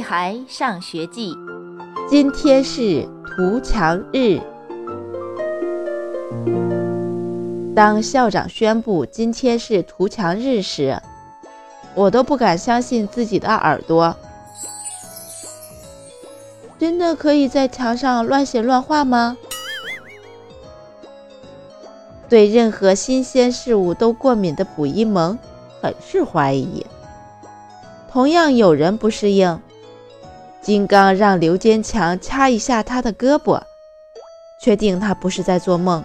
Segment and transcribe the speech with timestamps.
[0.00, 1.34] 孩上学记》。
[2.08, 4.40] 今天是涂墙日。
[7.74, 11.00] 当校长宣布今天是涂墙日时，
[11.94, 14.16] 我都不敢相信自己的耳朵。
[16.78, 19.36] 真的可以在墙上乱写乱画吗？
[22.28, 25.38] 对任何新鲜事物都过敏的卜一萌
[25.82, 26.86] 很是怀疑。
[28.10, 29.60] 同样有人不适应，
[30.60, 33.60] 金刚让刘坚强掐一下他的胳膊，
[34.60, 36.04] 确定他不是在做梦。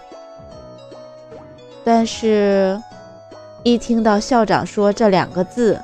[1.84, 2.82] 但是，
[3.62, 5.80] 一听到校长说这两个字，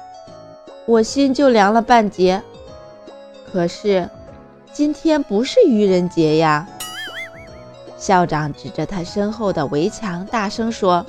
[0.87, 2.43] 我心就凉了半截。
[3.53, 4.09] 可是，
[4.73, 6.67] 今天不是愚人节呀！
[7.99, 11.07] 校长指着他身后的围墙，大声说：“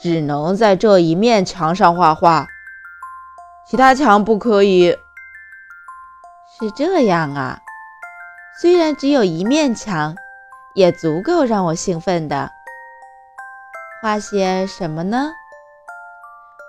[0.00, 2.46] 只能在这一面墙上画画，
[3.68, 4.96] 其他墙不可以。”
[6.46, 7.60] 是这样啊，
[8.60, 10.14] 虽然只有一面墙，
[10.74, 12.50] 也足够让我兴奋的。
[14.00, 15.32] 画些什么呢？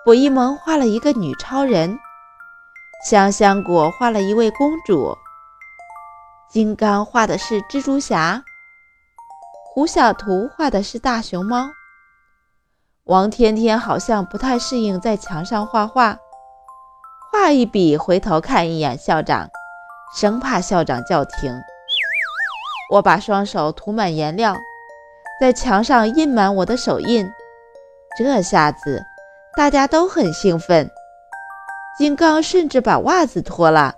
[0.03, 1.97] 卜一萌画了一个女超人，
[3.07, 5.15] 香香果画了一位公主，
[6.49, 8.43] 金刚画的是蜘蛛侠，
[9.65, 11.69] 胡小图画的是大熊猫。
[13.03, 16.17] 王天天好像不太适应在墙上画画，
[17.31, 19.49] 画一笔回头看一眼校长，
[20.15, 21.61] 生怕校长叫停。
[22.91, 24.55] 我把双手涂满颜料。
[25.41, 27.29] 在墙上印满我的手印，
[28.17, 29.03] 这下子
[29.57, 30.89] 大家都很兴奋。
[31.97, 33.95] 金刚甚至把袜子脱了，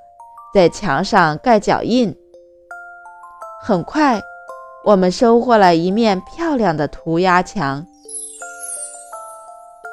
[0.51, 2.17] 在墙上盖脚印。
[3.61, 4.19] 很快，
[4.83, 7.85] 我们收获了一面漂亮的涂鸦墙。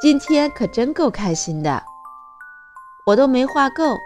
[0.00, 1.82] 今天可真够开心的，
[3.06, 3.98] 我都没画够。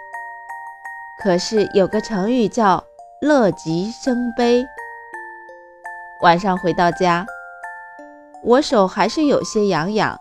[1.20, 2.84] 可是有个成语叫
[3.20, 4.64] “乐极生悲”。
[6.22, 7.26] 晚上回到家，
[8.44, 10.20] 我手还是有些痒痒，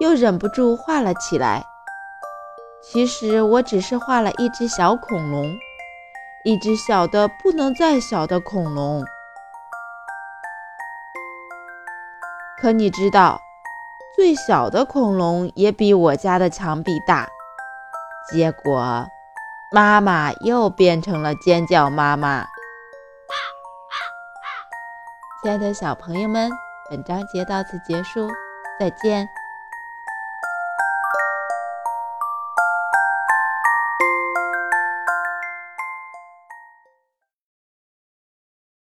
[0.00, 1.64] 又忍不住画了起来。
[2.82, 5.44] 其实我只是画了一只小恐龙，
[6.44, 9.04] 一只小的不能再小的恐龙。
[12.60, 13.40] 可你知道，
[14.14, 17.28] 最小的恐龙也比我家的墙壁大。
[18.32, 19.08] 结果，
[19.72, 22.46] 妈妈又变成了尖叫妈妈。
[25.42, 26.50] 亲爱的小朋友们，
[26.90, 28.28] 本章节到此结束，
[28.80, 29.28] 再见。